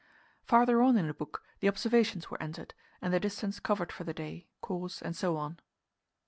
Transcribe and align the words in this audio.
Farther 0.41 0.81
on 0.81 0.97
in 0.97 1.05
the 1.05 1.13
book 1.13 1.43
the 1.59 1.67
observations 1.67 2.31
were 2.31 2.41
entered, 2.41 2.73
and 3.03 3.13
the 3.13 3.19
distance 3.19 3.59
covered 3.59 3.91
for 3.91 4.03
the 4.03 4.15
day, 4.15 4.47
course, 4.59 4.99
and 4.99 5.15
so 5.15 5.37
on. 5.37 5.59